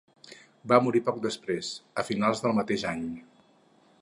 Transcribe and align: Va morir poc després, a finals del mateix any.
Va 0.71 0.79
morir 0.85 1.01
poc 1.11 1.21
després, 1.27 1.71
a 2.05 2.09
finals 2.11 2.45
del 2.47 2.57
mateix 2.63 2.91
any. 2.97 3.09